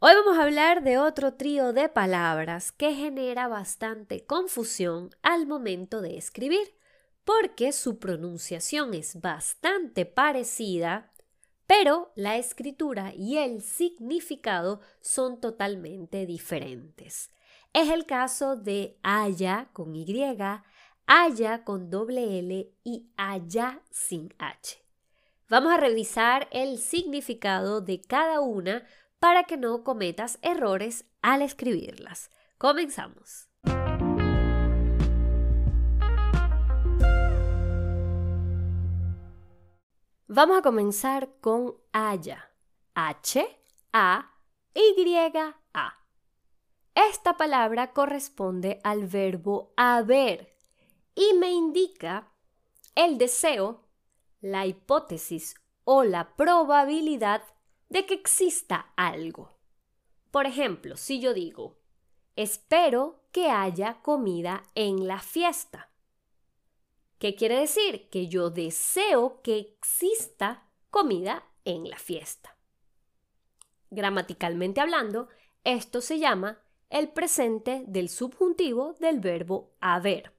[0.00, 6.00] Hoy vamos a hablar de otro trío de palabras que genera bastante confusión al momento
[6.00, 6.72] de escribir,
[7.24, 11.10] porque su pronunciación es bastante parecida,
[11.66, 17.32] pero la escritura y el significado son totalmente diferentes.
[17.72, 20.06] Es el caso de haya con Y,
[21.06, 24.80] haya con doble L y haya sin H.
[25.48, 28.86] Vamos a revisar el significado de cada una
[29.18, 32.30] para que no cometas errores al escribirlas.
[32.56, 33.48] Comenzamos.
[40.26, 42.50] Vamos a comenzar con haya.
[42.94, 43.46] H,
[43.92, 44.34] A,
[44.74, 45.22] Y,
[45.72, 45.94] A.
[46.94, 50.56] Esta palabra corresponde al verbo haber
[51.14, 52.32] y me indica
[52.94, 53.84] el deseo,
[54.40, 55.54] la hipótesis
[55.84, 57.42] o la probabilidad
[57.88, 59.56] de que exista algo.
[60.30, 61.78] Por ejemplo, si yo digo,
[62.36, 65.90] espero que haya comida en la fiesta.
[67.18, 68.08] ¿Qué quiere decir?
[68.10, 72.56] Que yo deseo que exista comida en la fiesta.
[73.90, 75.28] Gramaticalmente hablando,
[75.64, 80.32] esto se llama el presente del subjuntivo del verbo haber.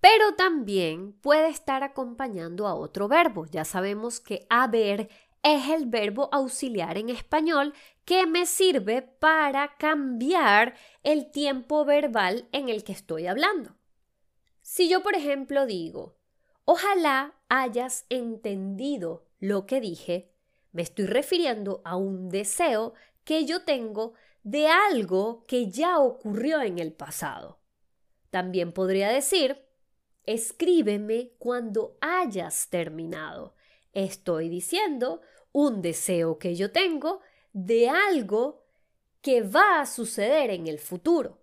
[0.00, 3.46] Pero también puede estar acompañando a otro verbo.
[3.46, 5.08] Ya sabemos que haber
[5.42, 12.68] es el verbo auxiliar en español que me sirve para cambiar el tiempo verbal en
[12.68, 13.76] el que estoy hablando.
[14.62, 16.16] Si yo, por ejemplo, digo,
[16.64, 20.32] ojalá hayas entendido lo que dije,
[20.70, 26.78] me estoy refiriendo a un deseo que yo tengo de algo que ya ocurrió en
[26.78, 27.60] el pasado.
[28.30, 29.66] También podría decir,
[30.24, 33.54] escríbeme cuando hayas terminado.
[33.92, 35.20] Estoy diciendo
[35.52, 37.20] un deseo que yo tengo
[37.52, 38.64] de algo
[39.20, 41.38] que va a suceder en el futuro.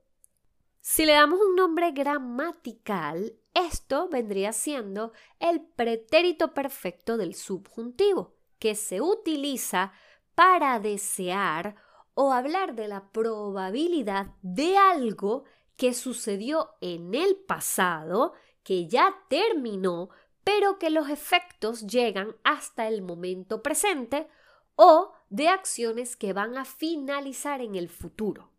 [0.81, 8.75] Si le damos un nombre gramatical, esto vendría siendo el pretérito perfecto del subjuntivo, que
[8.75, 9.91] se utiliza
[10.35, 11.75] para desear
[12.13, 15.43] o hablar de la probabilidad de algo
[15.75, 18.33] que sucedió en el pasado,
[18.63, 20.09] que ya terminó,
[20.43, 24.27] pero que los efectos llegan hasta el momento presente
[24.75, 28.51] o de acciones que van a finalizar en el futuro.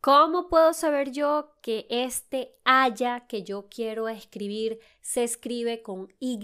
[0.00, 6.38] ¿Cómo puedo saber yo que este haya que yo quiero escribir se escribe con Y?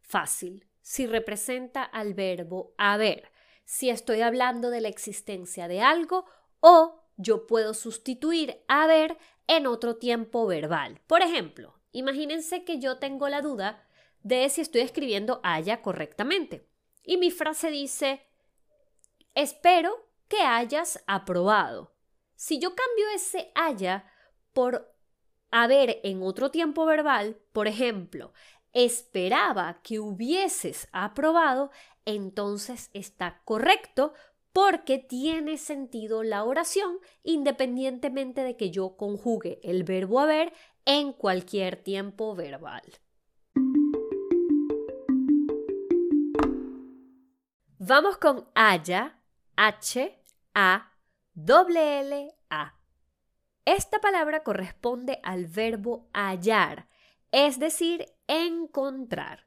[0.00, 3.32] Fácil, si representa al verbo haber,
[3.64, 6.24] si estoy hablando de la existencia de algo
[6.60, 11.00] o yo puedo sustituir haber en otro tiempo verbal.
[11.08, 13.82] Por ejemplo, Imagínense que yo tengo la duda
[14.22, 16.68] de si estoy escribiendo haya correctamente.
[17.02, 18.20] Y mi frase dice,
[19.34, 21.94] espero que hayas aprobado.
[22.34, 24.04] Si yo cambio ese haya
[24.52, 24.94] por
[25.50, 28.34] haber en otro tiempo verbal, por ejemplo,
[28.74, 31.70] esperaba que hubieses aprobado,
[32.04, 34.12] entonces está correcto
[34.52, 40.52] porque tiene sentido la oración independientemente de que yo conjugue el verbo haber
[40.86, 42.82] en cualquier tiempo verbal.
[47.78, 49.20] Vamos con haya,
[49.56, 50.18] H,
[50.54, 50.92] A,
[51.36, 52.74] L, L, A.
[53.64, 56.88] Esta palabra corresponde al verbo hallar,
[57.32, 59.46] es decir, encontrar,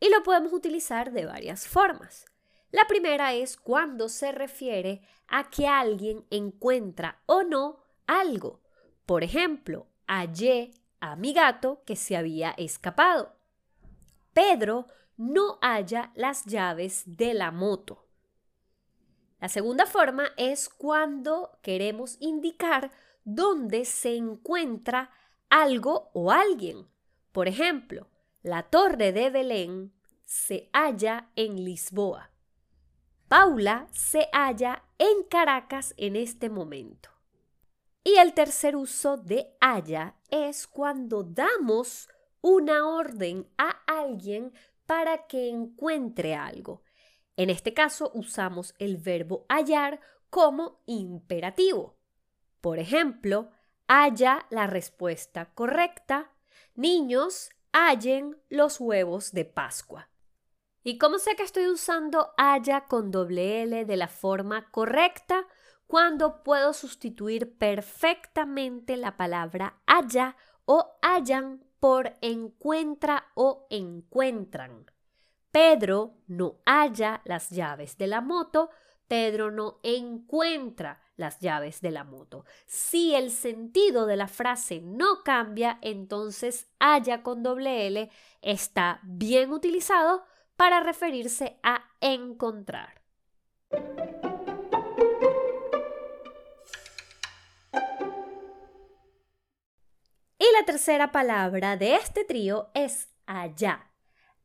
[0.00, 2.24] y lo podemos utilizar de varias formas.
[2.70, 8.62] La primera es cuando se refiere a que alguien encuentra o no algo.
[9.06, 13.36] Por ejemplo, hallé a mi gato que se había escapado.
[14.32, 14.86] Pedro
[15.16, 18.06] no halla las llaves de la moto.
[19.40, 22.92] La segunda forma es cuando queremos indicar
[23.24, 25.10] dónde se encuentra
[25.48, 26.88] algo o alguien.
[27.32, 28.08] Por ejemplo,
[28.42, 29.92] la torre de Belén
[30.24, 32.30] se halla en Lisboa.
[33.28, 37.10] Paula se halla en Caracas en este momento.
[38.04, 42.08] Y el tercer uso de haya es cuando damos
[42.40, 44.52] una orden a alguien
[44.86, 46.82] para que encuentre algo.
[47.36, 50.00] En este caso usamos el verbo hallar
[50.30, 51.98] como imperativo.
[52.60, 53.50] Por ejemplo,
[53.86, 56.32] haya la respuesta correcta.
[56.74, 60.10] Niños, hallen los huevos de Pascua.
[60.82, 65.46] ¿Y cómo sé que estoy usando haya con doble L de la forma correcta?
[65.88, 70.36] Cuando puedo sustituir perfectamente la palabra haya
[70.66, 74.84] o hayan por encuentra o encuentran.
[75.50, 78.68] Pedro no halla las llaves de la moto,
[79.06, 82.44] Pedro no encuentra las llaves de la moto.
[82.66, 88.10] Si el sentido de la frase no cambia, entonces haya con doble L
[88.42, 90.22] está bien utilizado
[90.54, 93.00] para referirse a encontrar.
[100.68, 103.90] Tercera palabra de este trío es allá.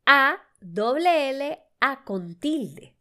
[0.06, 2.96] A doble L A con tilde.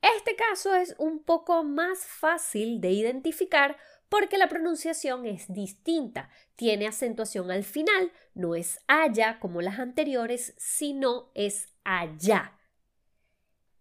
[0.00, 3.76] Este caso es un poco más fácil de identificar
[4.08, 10.54] porque la pronunciación es distinta, tiene acentuación al final, no es allá como las anteriores,
[10.56, 12.58] sino es allá.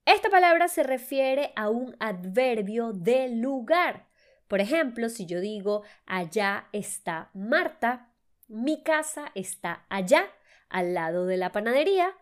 [0.03, 4.09] Esta palabra se refiere a un adverbio de lugar.
[4.47, 8.11] Por ejemplo, si yo digo allá está Marta,
[8.47, 10.27] mi casa está allá,
[10.69, 12.15] al lado de la panadería,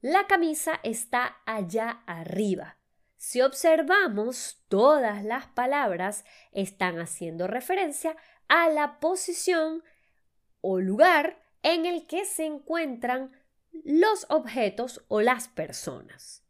[0.00, 2.76] la camisa está allá arriba.
[3.16, 8.16] Si observamos, todas las palabras están haciendo referencia
[8.46, 9.82] a la posición
[10.60, 13.32] o lugar en el que se encuentran
[13.84, 16.44] los objetos o las personas.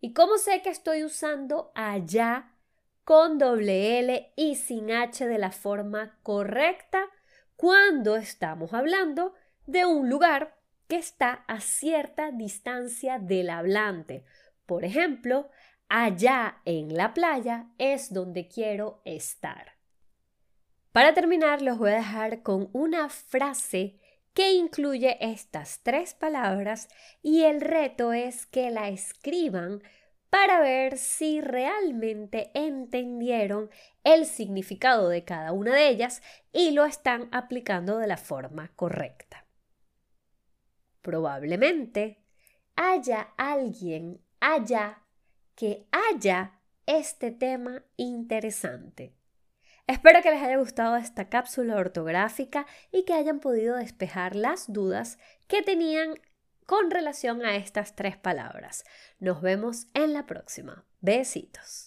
[0.00, 2.55] ¿Y cómo sé que estoy usando allá
[3.06, 7.08] con doble L y sin H de la forma correcta
[7.54, 9.32] cuando estamos hablando
[9.64, 10.58] de un lugar
[10.88, 14.24] que está a cierta distancia del hablante?
[14.66, 15.48] Por ejemplo,
[15.88, 19.76] allá en la playa es donde quiero estar.
[20.90, 24.00] Para terminar, los voy a dejar con una frase
[24.34, 26.88] que incluye estas tres palabras
[27.22, 29.80] y el reto es que la escriban
[30.36, 33.70] para ver si realmente entendieron
[34.04, 36.20] el significado de cada una de ellas
[36.52, 39.46] y lo están aplicando de la forma correcta.
[41.00, 42.22] Probablemente
[42.74, 45.06] haya alguien haya,
[45.54, 49.14] que haya este tema interesante.
[49.86, 55.18] Espero que les haya gustado esta cápsula ortográfica y que hayan podido despejar las dudas
[55.46, 56.20] que tenían
[56.66, 58.84] con relación a estas tres palabras.
[59.18, 60.84] Nos vemos en la próxima.
[61.00, 61.85] Besitos.